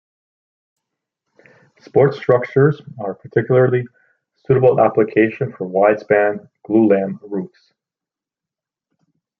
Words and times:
Sports 1.79 2.17
structures 2.17 2.81
are 2.99 3.11
a 3.11 3.15
particularly 3.15 3.85
suitable 4.35 4.81
application 4.81 5.53
for 5.53 5.65
wide-span 5.65 6.49
glulam 6.67 7.19
roofs. 7.21 7.71